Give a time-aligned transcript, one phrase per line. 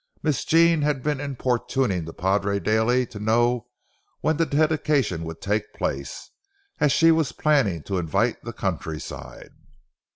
[0.23, 3.67] Miss Jean had been importuning the padre daily to know
[4.21, 6.31] when the dedication would take place,
[6.79, 9.51] as she was planning to invite the countryside.